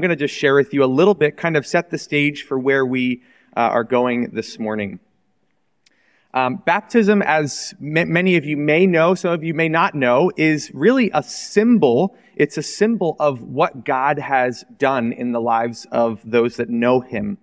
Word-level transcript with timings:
I'm 0.00 0.02
going 0.02 0.16
to 0.16 0.26
just 0.26 0.34
share 0.34 0.54
with 0.54 0.72
you 0.72 0.82
a 0.82 0.86
little 0.86 1.12
bit, 1.12 1.36
kind 1.36 1.58
of 1.58 1.66
set 1.66 1.90
the 1.90 1.98
stage 1.98 2.44
for 2.44 2.58
where 2.58 2.86
we 2.86 3.20
uh, 3.54 3.60
are 3.60 3.84
going 3.84 4.30
this 4.30 4.58
morning. 4.58 4.98
Um, 6.32 6.62
baptism, 6.64 7.20
as 7.20 7.74
m- 7.82 8.10
many 8.10 8.36
of 8.36 8.46
you 8.46 8.56
may 8.56 8.86
know, 8.86 9.14
some 9.14 9.32
of 9.32 9.44
you 9.44 9.52
may 9.52 9.68
not 9.68 9.94
know, 9.94 10.32
is 10.38 10.70
really 10.72 11.10
a 11.12 11.22
symbol. 11.22 12.16
It's 12.34 12.56
a 12.56 12.62
symbol 12.62 13.14
of 13.20 13.42
what 13.42 13.84
God 13.84 14.18
has 14.18 14.64
done 14.78 15.12
in 15.12 15.32
the 15.32 15.40
lives 15.42 15.86
of 15.92 16.22
those 16.24 16.56
that 16.56 16.70
know 16.70 17.00
Him. 17.00 17.36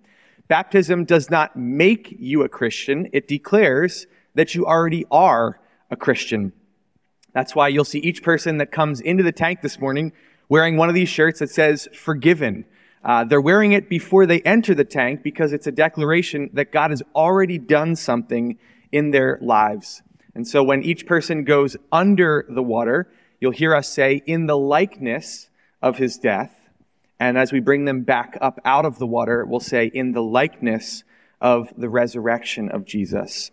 Baptism 0.48 1.06
does 1.06 1.30
not 1.30 1.56
make 1.56 2.16
you 2.18 2.42
a 2.42 2.50
Christian. 2.50 3.08
It 3.14 3.28
declares 3.28 4.08
that 4.34 4.56
you 4.56 4.66
already 4.66 5.06
are 5.12 5.60
a 5.92 5.96
Christian. 5.96 6.54
That's 7.34 7.54
why 7.54 7.68
you'll 7.68 7.86
see 7.86 8.00
each 8.00 8.24
person 8.24 8.58
that 8.58 8.72
comes 8.72 9.00
into 9.00 9.22
the 9.22 9.32
tank 9.32 9.62
this 9.62 9.80
morning 9.80 10.12
wearing 10.50 10.78
one 10.78 10.90
of 10.90 10.96
these 10.96 11.10
shirts 11.10 11.40
that 11.40 11.50
says 11.50 11.88
forgiven. 11.94 12.66
Uh, 13.04 13.24
they're 13.24 13.42
wearing 13.42 13.72
it 13.72 13.90
before 13.90 14.26
they 14.26 14.42
enter 14.42 14.74
the 14.74 14.84
tank 14.84 15.24
because 15.24 15.54
it's 15.54 15.68
a 15.68 15.72
declaration 15.72 16.50
that 16.54 16.72
God 16.72 16.92
has 16.92 17.02
already 17.16 17.58
done 17.58 17.96
something 17.96 18.58
in 18.92 19.12
their 19.12 19.38
lives. 19.42 20.02
And 20.36 20.48
so 20.48 20.64
when 20.64 20.84
each 20.84 21.06
person 21.06 21.44
goes 21.44 21.78
under 21.92 22.46
the 22.50 22.64
water, 22.64 23.10
you'll 23.40 23.52
hear 23.52 23.76
us 23.76 23.90
say, 23.90 24.22
in 24.26 24.46
the 24.46 24.58
likeness 24.58 25.50
of 25.82 25.98
his 25.98 26.18
death. 26.18 26.54
And 27.20 27.38
as 27.38 27.52
we 27.52 27.60
bring 27.60 27.86
them 27.86 28.02
back 28.02 28.38
up 28.42 28.60
out 28.64 28.86
of 28.86 29.00
the 29.00 29.08
water, 29.08 29.46
we'll 29.46 29.60
say, 29.60 29.88
in 29.88 30.12
the 30.12 30.22
likeness 30.22 31.04
of 31.42 31.74
the 31.78 31.90
resurrection 31.90 32.70
of 32.70 32.86
Jesus. 32.86 33.52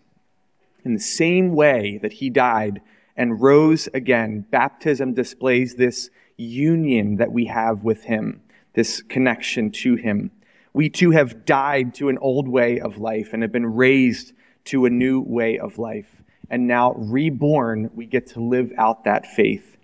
In 0.84 0.94
the 0.94 1.00
same 1.00 1.54
way 1.54 1.98
that 2.02 2.14
he 2.14 2.28
died 2.28 2.82
and 3.16 3.40
rose 3.40 3.88
again, 3.94 4.44
baptism 4.50 5.14
displays 5.14 5.76
this 5.76 6.10
union 6.36 7.16
that 7.16 7.32
we 7.32 7.46
have 7.46 7.84
with 7.84 8.04
him, 8.04 8.42
this 8.74 9.02
connection 9.02 9.70
to 9.70 9.94
him. 9.94 10.30
We 10.72 10.88
too 10.90 11.12
have 11.12 11.44
died 11.44 11.94
to 11.94 12.08
an 12.08 12.18
old 12.18 12.48
way 12.48 12.80
of 12.80 12.98
life 12.98 13.32
and 13.32 13.42
have 13.42 13.52
been 13.52 13.74
raised 13.74 14.32
to 14.66 14.86
a 14.86 14.90
new 14.90 15.20
way 15.20 15.58
of 15.58 15.78
life. 15.78 16.22
And 16.50 16.66
now, 16.66 16.94
reborn, 16.94 17.90
we 17.94 18.06
get 18.06 18.26
to 18.28 18.40
live 18.40 18.72
out 18.76 19.04
that 19.04 19.26
faith. 19.26 19.76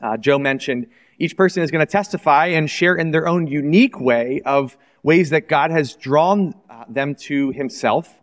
Uh, 0.00 0.16
Joe 0.16 0.38
mentioned 0.38 0.88
each 1.18 1.36
person 1.36 1.62
is 1.62 1.70
going 1.70 1.84
to 1.84 1.90
testify 1.90 2.46
and 2.46 2.68
share 2.68 2.96
in 2.96 3.12
their 3.12 3.28
own 3.28 3.46
unique 3.46 4.00
way 4.00 4.42
of 4.44 4.76
ways 5.02 5.30
that 5.30 5.48
God 5.48 5.70
has 5.70 5.94
drawn 5.94 6.54
uh, 6.68 6.84
them 6.88 7.14
to 7.14 7.50
himself. 7.52 8.14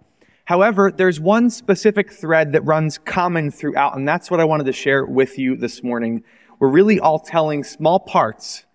However, 0.45 0.91
there's 0.91 1.19
one 1.19 1.49
specific 1.49 2.11
thread 2.11 2.51
that 2.51 2.61
runs 2.65 2.97
common 2.97 3.51
throughout, 3.51 3.95
and 3.95 4.07
that's 4.07 4.29
what 4.29 4.39
I 4.39 4.43
wanted 4.43 4.65
to 4.65 4.73
share 4.73 5.05
with 5.05 5.37
you 5.37 5.55
this 5.55 5.81
morning. 5.81 6.23
We're 6.61 6.69
really 6.69 6.99
all 6.99 7.17
telling 7.17 7.63
small 7.63 7.99
parts 7.99 8.65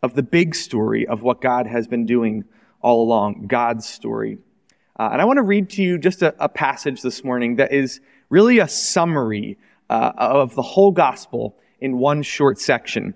of 0.00 0.14
the 0.14 0.22
big 0.22 0.54
story 0.54 1.08
of 1.08 1.22
what 1.22 1.40
God 1.40 1.66
has 1.66 1.88
been 1.88 2.06
doing 2.06 2.44
all 2.80 3.02
along, 3.02 3.48
God's 3.48 3.84
story. 3.84 4.38
Uh, 4.96 5.08
and 5.10 5.20
I 5.20 5.24
want 5.24 5.38
to 5.38 5.42
read 5.42 5.68
to 5.70 5.82
you 5.82 5.98
just 5.98 6.22
a, 6.22 6.36
a, 6.38 6.48
passage 6.48 7.02
this 7.02 7.24
morning 7.24 7.56
that 7.56 7.72
is 7.72 8.00
really 8.30 8.60
a 8.60 8.68
summary 8.68 9.58
uh, 9.90 10.12
of 10.16 10.54
the 10.54 10.62
whole 10.62 10.92
gospel 10.92 11.56
in 11.80 11.98
one 11.98 12.22
short 12.22 12.60
section. 12.60 13.12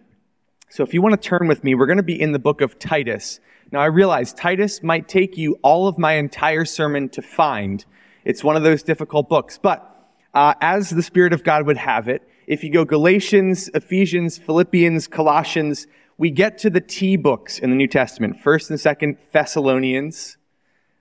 So 0.71 0.83
if 0.83 0.93
you 0.93 1.03
want 1.03 1.13
to 1.13 1.29
turn 1.29 1.47
with 1.47 1.63
me, 1.63 1.77
we're 1.77 1.87
going 1.87 1.97
to 1.99 2.03
be 2.03 2.21
in 2.21 2.33
the 2.33 2.41
book 2.41 2.63
of 2.63 2.81
Titus. 2.81 3.39
Now 3.71 3.79
I 3.79 3.87
realize 3.87 4.33
Titus 4.33 4.83
might 4.83 5.07
take 5.07 5.37
you 5.37 5.57
all 5.63 5.87
of 5.87 5.99
my 5.99 6.15
entire 6.15 6.65
sermon 6.65 7.11
to 7.11 7.23
find. 7.23 7.85
It's 8.25 8.43
one 8.43 8.57
of 8.57 8.65
those 8.65 8.83
difficult 8.83 9.29
books. 9.29 9.57
But 9.57 9.87
uh, 10.35 10.55
as 10.61 10.91
the 10.91 11.05
Spirit 11.05 11.33
of 11.33 11.45
God 11.45 11.65
would 11.65 11.77
have 11.77 12.09
it, 12.09 12.27
if 12.51 12.65
you 12.65 12.71
go 12.71 12.85
Galatians, 12.85 13.71
Ephesians, 13.75 14.37
Philippians, 14.37 15.07
Colossians, 15.07 15.87
we 16.19 16.33
get 16.33 16.59
to 16.59 16.69
the 16.69 16.81
T 16.81 17.15
books 17.15 17.61
in 17.61 17.71
the 17.71 17.77
New 17.77 17.87
Testament. 17.87 18.41
First 18.41 18.71
and 18.71 18.81
Second 18.81 19.19
Thessalonians, 19.33 20.37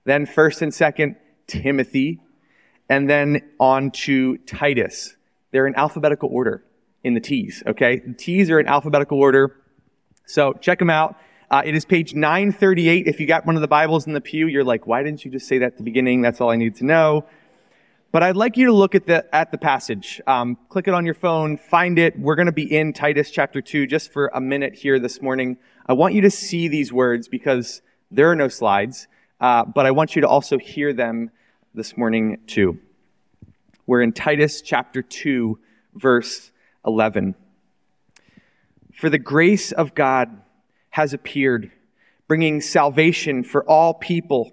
then 0.04 0.26
1st 0.26 0.62
and 0.62 0.72
2nd 0.72 1.16
Timothy, 1.48 2.20
and 2.88 3.10
then 3.10 3.42
on 3.58 3.90
to 3.90 4.38
Titus. 4.38 5.16
They're 5.50 5.66
in 5.66 5.74
alphabetical 5.74 6.28
order 6.32 6.64
in 7.02 7.14
the 7.14 7.20
T's, 7.20 7.64
okay? 7.66 7.98
The 7.98 8.14
T's 8.14 8.48
are 8.48 8.60
in 8.60 8.68
alphabetical 8.68 9.18
order. 9.18 9.56
So 10.26 10.52
check 10.52 10.78
them 10.78 10.88
out. 10.88 11.16
Uh, 11.50 11.62
it 11.64 11.74
is 11.74 11.84
page 11.84 12.14
938. 12.14 13.08
If 13.08 13.18
you 13.18 13.26
got 13.26 13.44
one 13.44 13.56
of 13.56 13.60
the 13.60 13.66
Bibles 13.66 14.06
in 14.06 14.12
the 14.12 14.20
pew, 14.20 14.46
you're 14.46 14.62
like, 14.62 14.86
why 14.86 15.02
didn't 15.02 15.24
you 15.24 15.32
just 15.32 15.48
say 15.48 15.58
that 15.58 15.72
at 15.72 15.76
the 15.78 15.82
beginning? 15.82 16.22
That's 16.22 16.40
all 16.40 16.50
I 16.50 16.56
need 16.56 16.76
to 16.76 16.84
know. 16.84 17.26
But 18.12 18.22
I'd 18.22 18.36
like 18.36 18.56
you 18.56 18.66
to 18.66 18.72
look 18.72 18.94
at 18.94 19.06
the, 19.06 19.32
at 19.34 19.52
the 19.52 19.58
passage. 19.58 20.20
Um, 20.26 20.58
click 20.68 20.88
it 20.88 20.94
on 20.94 21.04
your 21.04 21.14
phone, 21.14 21.56
find 21.56 21.98
it. 21.98 22.18
We're 22.18 22.34
going 22.34 22.46
to 22.46 22.52
be 22.52 22.76
in 22.76 22.92
Titus 22.92 23.30
chapter 23.30 23.60
2 23.60 23.86
just 23.86 24.12
for 24.12 24.30
a 24.34 24.40
minute 24.40 24.74
here 24.74 24.98
this 24.98 25.22
morning. 25.22 25.58
I 25.86 25.92
want 25.92 26.14
you 26.14 26.20
to 26.22 26.30
see 26.30 26.68
these 26.68 26.92
words 26.92 27.28
because 27.28 27.82
there 28.10 28.30
are 28.30 28.36
no 28.36 28.48
slides 28.48 29.06
uh, 29.40 29.64
but 29.64 29.86
I 29.86 29.90
want 29.90 30.14
you 30.14 30.22
to 30.22 30.28
also 30.28 30.58
hear 30.58 30.92
them 30.92 31.30
this 31.72 31.96
morning 31.96 32.38
too. 32.46 32.78
We're 33.86 34.02
in 34.02 34.12
Titus 34.12 34.60
chapter 34.60 35.02
2, 35.02 35.58
verse 35.94 36.52
11. 36.86 37.34
For 38.94 39.08
the 39.08 39.18
grace 39.18 39.72
of 39.72 39.94
God 39.94 40.42
has 40.90 41.14
appeared, 41.14 41.72
bringing 42.28 42.60
salvation 42.60 43.42
for 43.42 43.64
all 43.64 43.94
people, 43.94 44.52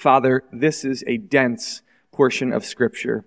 Father, 0.00 0.44
this 0.50 0.84
is 0.86 1.04
a 1.06 1.18
dense 1.18 1.82
portion 2.10 2.54
of 2.54 2.64
Scripture. 2.64 3.26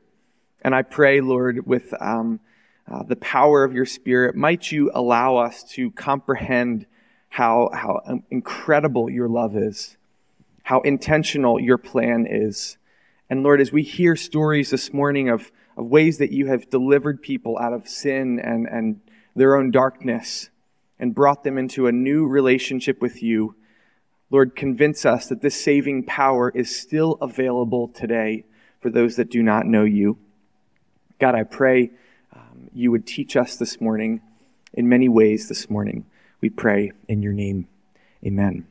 And 0.63 0.73
I 0.73 0.81
pray, 0.81 1.22
Lord, 1.22 1.67
with 1.67 1.94
um, 2.01 2.39
uh, 2.91 3.03
the 3.03 3.16
power 3.17 3.63
of 3.63 3.73
your 3.73 3.85
Spirit, 3.85 4.35
might 4.35 4.72
you 4.72 4.89
allow 4.95 5.38
us 5.38 5.63
to 5.75 5.91
comprehend 5.91 6.88
how, 7.29 7.69
how 7.72 8.01
incredible 8.31 9.07
your 9.07 9.29
love 9.29 9.56
is 9.56 9.97
how 10.63 10.79
intentional 10.81 11.59
your 11.59 11.78
plan 11.78 12.25
is. 12.28 12.78
And 13.29 13.44
Lord, 13.44 13.62
as 13.62 13.72
we 13.72 13.83
hear 13.83 14.16
stories 14.16 14.69
this 14.69 14.94
morning 14.94 15.29
of, 15.29 15.51
of 15.78 15.85
ways 15.85 16.17
that 16.17 16.31
you 16.31 16.47
have 16.47 16.69
delivered 16.69 17.22
people 17.22 17.59
out 17.59 17.73
of 17.73 17.88
sin 17.88 18.39
and, 18.39 18.66
and 18.67 19.01
their 19.35 19.56
own 19.57 19.72
darkness 19.72 20.50
and 21.00 21.13
brought 21.13 21.44
them 21.44 21.57
into 21.57 21.88
a 21.88 21.91
new 21.91 22.25
relationship 22.25 23.01
with 23.01 23.22
you, 23.22 23.56
Lord, 24.33 24.55
convince 24.55 25.05
us 25.05 25.27
that 25.27 25.44
this 25.44 25.63
saving 25.63 26.05
power 26.05 26.49
is 26.49 26.75
still 26.75 27.19
available 27.21 27.89
today 27.89 28.45
for 28.81 28.89
those 28.89 29.16
that 29.17 29.29
do 29.29 29.44
not 29.44 29.67
know 29.67 29.83
you. 29.83 30.17
God, 31.19 31.35
I 31.35 31.44
pray 31.44 31.91
um, 32.35 32.67
you 32.73 32.89
would 32.89 33.05
teach 33.05 33.38
us 33.38 33.57
this 33.57 33.79
morning 33.79 34.21
in 34.73 34.89
many 34.89 35.07
ways 35.07 35.47
this 35.47 35.69
morning. 35.69 36.07
We 36.41 36.49
pray 36.49 36.94
in 37.07 37.21
your 37.21 37.31
name. 37.31 37.67
Amen. 38.25 38.66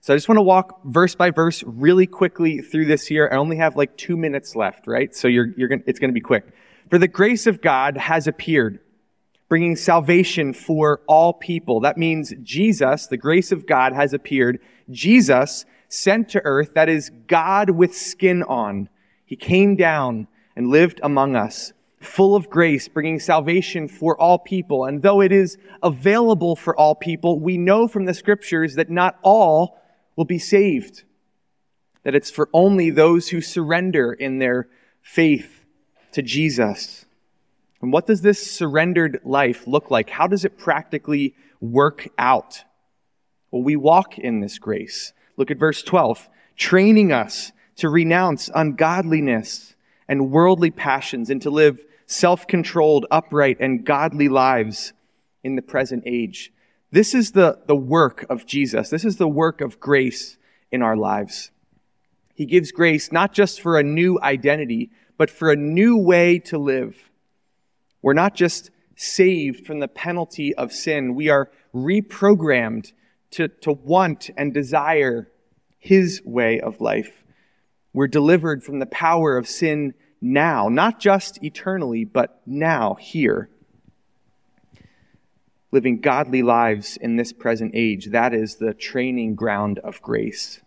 So 0.00 0.14
I 0.14 0.16
just 0.16 0.28
want 0.28 0.36
to 0.36 0.42
walk 0.42 0.80
verse 0.84 1.16
by 1.16 1.32
verse 1.32 1.64
really 1.66 2.06
quickly 2.06 2.60
through 2.60 2.84
this 2.84 3.08
here. 3.08 3.28
I 3.32 3.36
only 3.36 3.56
have 3.56 3.74
like 3.74 3.96
two 3.96 4.16
minutes 4.16 4.54
left, 4.54 4.86
right? 4.86 5.12
So 5.12 5.26
you're, 5.26 5.48
you're 5.56 5.68
gonna, 5.68 5.82
it's 5.88 5.98
going 5.98 6.10
to 6.10 6.14
be 6.14 6.20
quick. 6.20 6.46
For 6.88 6.98
the 6.98 7.08
grace 7.08 7.48
of 7.48 7.60
God 7.60 7.96
has 7.96 8.28
appeared, 8.28 8.78
bringing 9.50 9.74
salvation 9.74 10.52
for 10.54 11.00
all 11.08 11.32
people. 11.32 11.80
That 11.80 11.98
means 11.98 12.32
Jesus, 12.40 13.08
the 13.08 13.16
grace 13.16 13.50
of 13.50 13.66
God 13.66 13.92
has 13.92 14.14
appeared. 14.14 14.60
Jesus 14.88 15.66
sent 15.88 16.28
to 16.30 16.40
earth, 16.44 16.74
that 16.74 16.88
is 16.88 17.10
God 17.26 17.68
with 17.70 17.94
skin 17.94 18.44
on. 18.44 18.88
He 19.26 19.34
came 19.34 19.74
down 19.74 20.28
and 20.54 20.68
lived 20.68 21.00
among 21.02 21.34
us, 21.34 21.72
full 21.98 22.36
of 22.36 22.48
grace, 22.48 22.86
bringing 22.86 23.18
salvation 23.18 23.88
for 23.88 24.16
all 24.20 24.38
people. 24.38 24.84
And 24.84 25.02
though 25.02 25.20
it 25.20 25.32
is 25.32 25.58
available 25.82 26.54
for 26.54 26.76
all 26.76 26.94
people, 26.94 27.40
we 27.40 27.58
know 27.58 27.88
from 27.88 28.04
the 28.04 28.14
scriptures 28.14 28.76
that 28.76 28.88
not 28.88 29.18
all 29.22 29.80
will 30.14 30.24
be 30.24 30.38
saved. 30.38 31.02
That 32.04 32.14
it's 32.14 32.30
for 32.30 32.48
only 32.52 32.90
those 32.90 33.28
who 33.30 33.40
surrender 33.40 34.12
in 34.12 34.38
their 34.38 34.68
faith 35.02 35.64
to 36.12 36.22
Jesus. 36.22 37.04
And 37.82 37.92
what 37.92 38.06
does 38.06 38.20
this 38.20 38.50
surrendered 38.50 39.20
life 39.24 39.66
look 39.66 39.90
like? 39.90 40.10
How 40.10 40.26
does 40.26 40.44
it 40.44 40.58
practically 40.58 41.34
work 41.60 42.08
out? 42.18 42.64
Well, 43.50 43.62
we 43.62 43.76
walk 43.76 44.18
in 44.18 44.40
this 44.40 44.58
grace. 44.58 45.12
Look 45.36 45.50
at 45.50 45.58
verse 45.58 45.82
12. 45.82 46.28
Training 46.56 47.10
us 47.10 47.52
to 47.76 47.88
renounce 47.88 48.50
ungodliness 48.54 49.74
and 50.08 50.30
worldly 50.30 50.70
passions 50.70 51.30
and 51.30 51.40
to 51.42 51.50
live 51.50 51.84
self-controlled, 52.06 53.06
upright, 53.10 53.58
and 53.60 53.84
godly 53.84 54.28
lives 54.28 54.92
in 55.42 55.56
the 55.56 55.62
present 55.62 56.02
age. 56.06 56.52
This 56.90 57.14
is 57.14 57.32
the, 57.32 57.60
the 57.66 57.76
work 57.76 58.26
of 58.28 58.46
Jesus. 58.46 58.90
This 58.90 59.04
is 59.04 59.16
the 59.16 59.28
work 59.28 59.60
of 59.60 59.80
grace 59.80 60.36
in 60.72 60.82
our 60.82 60.96
lives. 60.96 61.50
He 62.34 62.46
gives 62.46 62.72
grace 62.72 63.12
not 63.12 63.32
just 63.32 63.60
for 63.60 63.78
a 63.78 63.82
new 63.82 64.18
identity, 64.20 64.90
but 65.16 65.30
for 65.30 65.50
a 65.50 65.56
new 65.56 65.96
way 65.96 66.38
to 66.40 66.58
live. 66.58 67.09
We're 68.02 68.14
not 68.14 68.34
just 68.34 68.70
saved 68.96 69.66
from 69.66 69.80
the 69.80 69.88
penalty 69.88 70.54
of 70.54 70.72
sin. 70.72 71.14
We 71.14 71.28
are 71.28 71.50
reprogrammed 71.74 72.92
to, 73.32 73.48
to 73.48 73.72
want 73.72 74.30
and 74.36 74.52
desire 74.52 75.30
His 75.78 76.22
way 76.24 76.60
of 76.60 76.80
life. 76.80 77.24
We're 77.92 78.08
delivered 78.08 78.62
from 78.62 78.78
the 78.78 78.86
power 78.86 79.36
of 79.36 79.48
sin 79.48 79.94
now, 80.20 80.68
not 80.68 81.00
just 81.00 81.42
eternally, 81.42 82.04
but 82.04 82.40
now, 82.46 82.94
here. 82.94 83.48
Living 85.72 86.00
godly 86.00 86.42
lives 86.42 86.96
in 86.96 87.16
this 87.16 87.32
present 87.32 87.72
age, 87.74 88.06
that 88.06 88.34
is 88.34 88.56
the 88.56 88.74
training 88.74 89.34
ground 89.34 89.78
of 89.80 90.02
grace. 90.02 90.60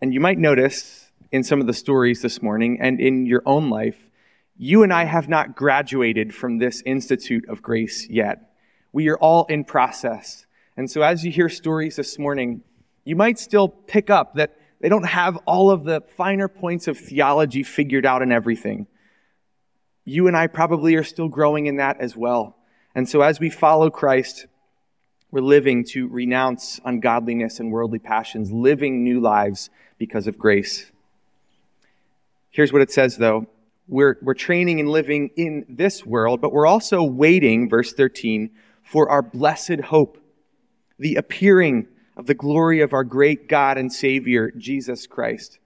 And 0.00 0.12
you 0.12 0.20
might 0.20 0.38
notice 0.38 1.10
in 1.30 1.42
some 1.42 1.60
of 1.60 1.66
the 1.66 1.72
stories 1.72 2.22
this 2.22 2.42
morning 2.42 2.78
and 2.80 3.00
in 3.00 3.26
your 3.26 3.42
own 3.46 3.70
life, 3.70 4.08
you 4.56 4.82
and 4.82 4.92
I 4.92 5.04
have 5.04 5.28
not 5.28 5.56
graduated 5.56 6.34
from 6.34 6.58
this 6.58 6.82
Institute 6.84 7.48
of 7.48 7.62
Grace 7.62 8.08
yet. 8.08 8.52
We 8.92 9.08
are 9.08 9.18
all 9.18 9.46
in 9.46 9.64
process. 9.64 10.46
And 10.76 10.90
so 10.90 11.02
as 11.02 11.24
you 11.24 11.32
hear 11.32 11.48
stories 11.48 11.96
this 11.96 12.18
morning, 12.18 12.62
you 13.04 13.16
might 13.16 13.38
still 13.38 13.68
pick 13.68 14.10
up 14.10 14.34
that 14.34 14.56
they 14.80 14.88
don't 14.88 15.06
have 15.06 15.36
all 15.46 15.70
of 15.70 15.84
the 15.84 16.02
finer 16.16 16.48
points 16.48 16.88
of 16.88 16.98
theology 16.98 17.62
figured 17.62 18.04
out 18.04 18.22
and 18.22 18.32
everything. 18.32 18.86
You 20.04 20.26
and 20.26 20.36
I 20.36 20.48
probably 20.48 20.96
are 20.96 21.04
still 21.04 21.28
growing 21.28 21.66
in 21.66 21.76
that 21.76 22.00
as 22.00 22.16
well. 22.16 22.56
And 22.94 23.08
so 23.08 23.22
as 23.22 23.40
we 23.40 23.48
follow 23.48 23.90
Christ, 23.90 24.46
we're 25.30 25.40
living 25.40 25.84
to 25.90 26.08
renounce 26.08 26.80
ungodliness 26.84 27.58
and 27.58 27.72
worldly 27.72 28.00
passions, 28.00 28.52
living 28.52 29.02
new 29.02 29.20
lives 29.20 29.70
because 29.98 30.26
of 30.26 30.36
grace. 30.36 30.90
Here's 32.50 32.72
what 32.72 32.82
it 32.82 32.90
says, 32.90 33.16
though. 33.16 33.46
We're, 33.92 34.16
we're 34.22 34.32
training 34.32 34.80
and 34.80 34.88
living 34.88 35.32
in 35.36 35.66
this 35.68 36.06
world, 36.06 36.40
but 36.40 36.50
we're 36.50 36.66
also 36.66 37.02
waiting, 37.02 37.68
verse 37.68 37.92
13, 37.92 38.48
for 38.82 39.10
our 39.10 39.20
blessed 39.20 39.80
hope, 39.84 40.16
the 40.98 41.16
appearing 41.16 41.88
of 42.16 42.24
the 42.24 42.32
glory 42.32 42.80
of 42.80 42.94
our 42.94 43.04
great 43.04 43.50
God 43.50 43.76
and 43.76 43.92
Savior, 43.92 44.50
Jesus 44.56 45.06
Christ. 45.06 45.58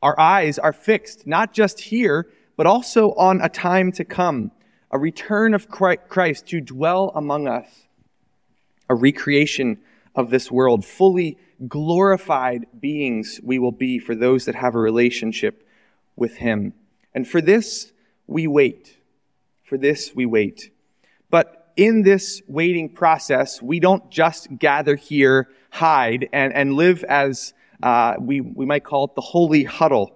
Our 0.00 0.18
eyes 0.18 0.58
are 0.58 0.72
fixed 0.72 1.26
not 1.26 1.52
just 1.52 1.78
here, 1.78 2.26
but 2.56 2.64
also 2.64 3.12
on 3.12 3.42
a 3.42 3.50
time 3.50 3.92
to 3.92 4.06
come, 4.06 4.52
a 4.90 4.98
return 4.98 5.52
of 5.52 5.68
Christ 5.68 6.46
to 6.46 6.62
dwell 6.62 7.12
among 7.14 7.46
us, 7.46 7.68
a 8.88 8.94
recreation 8.94 9.82
of 10.14 10.30
this 10.30 10.50
world, 10.50 10.82
fully 10.86 11.36
glorified 11.68 12.64
beings 12.80 13.38
we 13.42 13.58
will 13.58 13.70
be 13.70 13.98
for 13.98 14.14
those 14.14 14.46
that 14.46 14.54
have 14.54 14.74
a 14.74 14.80
relationship 14.80 15.68
with 16.16 16.38
Him. 16.38 16.72
And 17.16 17.26
for 17.26 17.40
this, 17.40 17.92
we 18.26 18.46
wait. 18.46 18.98
For 19.64 19.78
this, 19.78 20.14
we 20.14 20.26
wait. 20.26 20.70
But 21.30 21.72
in 21.74 22.02
this 22.02 22.42
waiting 22.46 22.90
process, 22.90 23.62
we 23.62 23.80
don't 23.80 24.10
just 24.10 24.48
gather 24.58 24.96
here, 24.96 25.48
hide, 25.70 26.28
and, 26.30 26.52
and 26.52 26.74
live 26.74 27.04
as 27.04 27.54
uh, 27.82 28.16
we, 28.20 28.42
we 28.42 28.66
might 28.66 28.84
call 28.84 29.04
it 29.04 29.14
the 29.14 29.22
holy 29.22 29.64
huddle. 29.64 30.14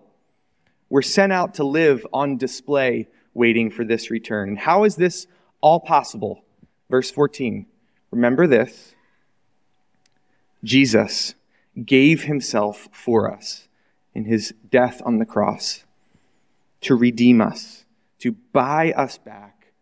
We're 0.90 1.00
sent 1.00 1.32
out 1.32 1.54
to 1.54 1.64
live 1.64 2.06
on 2.12 2.36
display, 2.36 3.08
waiting 3.32 3.70
for 3.70 3.82
this 3.82 4.10
return. 4.10 4.50
And 4.50 4.58
how 4.58 4.84
is 4.84 4.96
this 4.96 5.26
all 5.62 5.80
possible? 5.80 6.44
Verse 6.90 7.10
14. 7.10 7.64
Remember 8.10 8.46
this 8.46 8.94
Jesus 10.62 11.34
gave 11.82 12.24
himself 12.24 12.88
for 12.92 13.32
us 13.32 13.68
in 14.14 14.26
his 14.26 14.52
death 14.70 15.00
on 15.06 15.18
the 15.18 15.24
cross 15.24 15.84
to 16.82 16.94
redeem 16.94 17.40
us, 17.40 17.84
to 18.18 18.32
buy 18.52 18.92
us 18.92 19.18
back 19.18 19.72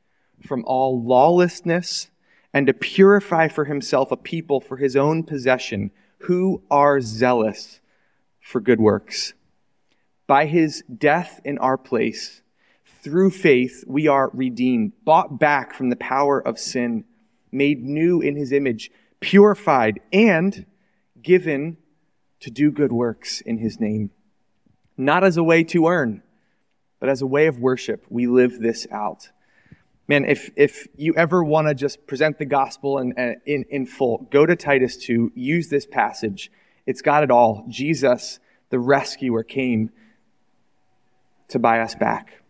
from 0.46 0.64
all 0.66 1.02
lawlessness 1.02 2.08
and 2.52 2.66
to 2.66 2.74
purify 2.74 3.48
for 3.48 3.66
himself 3.66 4.10
a 4.10 4.16
people 4.16 4.60
for 4.60 4.76
his 4.76 4.96
own 4.96 5.22
possession 5.22 5.90
who 6.22 6.62
are 6.70 7.00
zealous 7.00 7.80
for 8.40 8.60
good 8.60 8.80
works. 8.80 9.34
By 10.26 10.46
his 10.46 10.82
death 10.82 11.40
in 11.44 11.58
our 11.58 11.78
place, 11.78 12.42
through 13.02 13.30
faith, 13.30 13.84
we 13.86 14.08
are 14.08 14.30
redeemed, 14.34 14.92
bought 15.04 15.38
back 15.38 15.72
from 15.72 15.90
the 15.90 15.96
power 15.96 16.40
of 16.40 16.58
sin, 16.58 17.04
made 17.52 17.82
new 17.82 18.20
in 18.20 18.36
his 18.36 18.52
image, 18.52 18.90
purified, 19.20 20.00
and 20.12 20.66
given 21.22 21.76
to 22.40 22.50
do 22.50 22.70
good 22.70 22.92
works 22.92 23.40
in 23.40 23.58
his 23.58 23.80
name. 23.80 24.10
Not 24.96 25.24
as 25.24 25.36
a 25.36 25.44
way 25.44 25.64
to 25.64 25.86
earn, 25.86 26.22
but 27.00 27.08
as 27.08 27.22
a 27.22 27.26
way 27.26 27.46
of 27.46 27.58
worship, 27.58 28.04
we 28.08 28.26
live 28.26 28.58
this 28.60 28.86
out 28.90 29.28
man, 30.08 30.24
if, 30.24 30.50
if 30.56 30.88
you 30.96 31.14
ever 31.14 31.44
want 31.44 31.68
to 31.68 31.74
just 31.74 32.06
present 32.06 32.38
the 32.38 32.46
gospel 32.46 32.98
in, 32.98 33.12
in, 33.44 33.64
in 33.68 33.86
full, 33.86 34.26
go 34.30 34.46
to 34.46 34.56
Titus 34.56 34.96
2, 34.96 35.32
use 35.34 35.68
this 35.68 35.86
passage. 35.86 36.50
It's 36.86 37.02
got 37.02 37.22
it 37.22 37.30
all. 37.30 37.66
Jesus, 37.68 38.40
the 38.70 38.78
rescuer, 38.78 39.42
came 39.42 39.90
to 41.48 41.58
buy 41.58 41.80
us 41.80 41.94
back. 41.94 42.42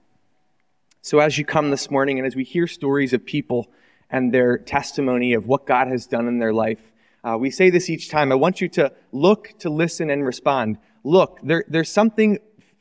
So 1.02 1.18
as 1.18 1.36
you 1.36 1.44
come 1.44 1.70
this 1.70 1.90
morning 1.90 2.18
and 2.18 2.26
as 2.26 2.36
we 2.36 2.44
hear 2.44 2.66
stories 2.66 3.12
of 3.12 3.26
people 3.26 3.68
and 4.10 4.32
their 4.32 4.56
testimony 4.58 5.32
of 5.34 5.46
what 5.46 5.66
God 5.66 5.88
has 5.88 6.06
done 6.06 6.28
in 6.28 6.38
their 6.38 6.52
life, 6.52 6.80
uh, 7.24 7.36
we 7.38 7.50
say 7.50 7.70
this 7.70 7.90
each 7.90 8.08
time. 8.08 8.30
I 8.30 8.36
want 8.36 8.60
you 8.60 8.68
to 8.70 8.92
look, 9.10 9.52
to 9.58 9.70
listen, 9.70 10.10
and 10.10 10.24
respond. 10.24 10.78
Look, 11.02 11.40
there, 11.42 11.64
there's 11.68 11.90
something 11.90 12.38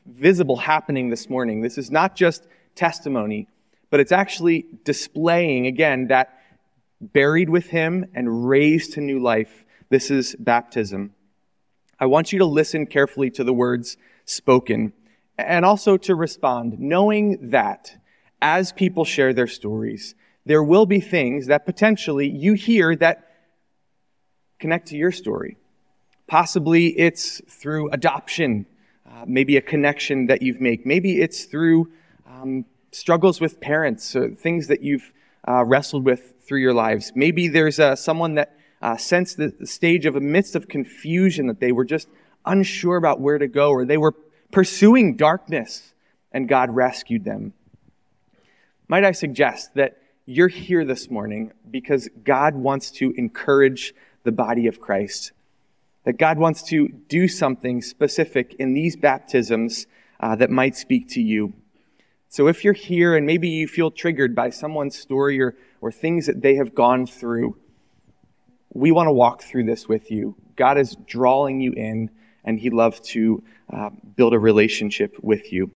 visible 0.07 0.57
happening 0.57 1.09
this 1.09 1.29
morning. 1.29 1.61
This 1.61 1.77
is 1.77 1.91
not 1.91 2.15
just 2.15 2.47
testimony 2.75 3.47
but 3.89 3.99
it's 3.99 4.11
actually 4.11 4.65
displaying, 4.83 5.65
again, 5.65 6.07
that 6.07 6.39
buried 6.99 7.49
with 7.49 7.67
him 7.67 8.05
and 8.13 8.47
raised 8.47 8.93
to 8.93 9.01
new 9.01 9.19
life. 9.19 9.65
This 9.89 10.11
is 10.11 10.35
baptism. 10.37 11.13
I 11.99 12.07
want 12.07 12.33
you 12.33 12.39
to 12.39 12.45
listen 12.45 12.85
carefully 12.85 13.29
to 13.31 13.43
the 13.43 13.53
words 13.53 13.97
spoken 14.25 14.93
and 15.37 15.63
also 15.63 15.97
to 15.97 16.15
respond, 16.15 16.79
knowing 16.79 17.51
that 17.51 17.95
as 18.41 18.71
people 18.71 19.05
share 19.05 19.33
their 19.33 19.47
stories, 19.47 20.15
there 20.45 20.63
will 20.63 20.85
be 20.85 20.99
things 20.99 21.47
that 21.47 21.65
potentially 21.65 22.29
you 22.29 22.53
hear 22.53 22.95
that 22.95 23.31
connect 24.59 24.87
to 24.87 24.97
your 24.97 25.11
story. 25.11 25.57
Possibly 26.27 26.87
it's 26.87 27.41
through 27.47 27.89
adoption, 27.91 28.65
uh, 29.17 29.25
maybe 29.27 29.57
a 29.57 29.61
connection 29.61 30.27
that 30.27 30.41
you've 30.41 30.61
made. 30.61 30.85
Maybe 30.85 31.21
it's 31.21 31.45
through 31.45 31.89
um, 32.27 32.65
struggles 32.91 33.41
with 33.41 33.59
parents, 33.59 34.15
uh, 34.15 34.27
things 34.37 34.67
that 34.67 34.81
you've 34.81 35.11
uh, 35.47 35.63
wrestled 35.65 36.05
with 36.05 36.33
through 36.41 36.59
your 36.59 36.73
lives. 36.73 37.11
Maybe 37.15 37.47
there's 37.47 37.79
uh, 37.79 37.95
someone 37.95 38.35
that 38.35 38.55
uh, 38.81 38.95
sensed 38.95 39.37
the 39.37 39.65
stage 39.65 40.05
of 40.05 40.15
a 40.15 40.19
midst 40.19 40.55
of 40.55 40.67
confusion 40.67 41.47
that 41.47 41.59
they 41.59 41.71
were 41.71 41.85
just 41.85 42.07
unsure 42.45 42.95
about 42.95 43.19
where 43.19 43.39
to 43.39 43.47
go, 43.47 43.71
or 43.71 43.85
they 43.85 43.97
were 43.97 44.13
pursuing 44.51 45.15
darkness 45.15 45.93
and 46.31 46.47
God 46.47 46.69
rescued 46.69 47.23
them. 47.23 47.53
Might 48.87 49.03
I 49.03 49.13
suggest 49.13 49.73
that 49.75 49.97
you're 50.25 50.47
here 50.47 50.85
this 50.85 51.09
morning 51.09 51.53
because 51.71 52.07
God 52.23 52.55
wants 52.55 52.91
to 52.91 53.11
encourage 53.17 53.95
the 54.23 54.31
body 54.31 54.67
of 54.67 54.79
Christ, 54.79 55.31
that 56.07 56.17
God 56.17 56.39
wants 56.39 56.63
to 56.63 56.87
do 56.87 57.27
something 57.27 57.81
specific 57.81 58.55
in 58.59 58.73
these 58.73 58.95
baptisms 58.95 59.87
uh, 60.21 60.37
that 60.37 60.49
might 60.49 60.73
speak 60.77 61.09
to 61.09 61.21
you. 61.21 61.51
So 62.29 62.47
if 62.47 62.63
you're 62.63 62.71
here 62.71 63.17
and 63.17 63.25
maybe 63.25 63.49
you 63.49 63.67
feel 63.67 63.91
triggered 63.91 64.33
by 64.33 64.51
someone's 64.51 64.97
story 64.97 65.41
or, 65.41 65.57
or 65.81 65.91
things 65.91 66.27
that 66.27 66.41
they 66.41 66.55
have 66.55 66.73
gone 66.73 67.07
through, 67.07 67.57
we 68.73 68.89
want 68.93 69.07
to 69.07 69.11
walk 69.11 69.43
through 69.43 69.65
this 69.65 69.89
with 69.89 70.09
you. 70.09 70.37
God 70.55 70.77
is 70.77 70.95
drawing 71.05 71.59
you 71.59 71.73
in, 71.73 72.09
and 72.45 72.57
He 72.57 72.69
loves 72.69 73.01
to 73.09 73.43
uh, 73.73 73.89
build 74.15 74.33
a 74.33 74.39
relationship 74.39 75.13
with 75.21 75.51
you. 75.51 75.65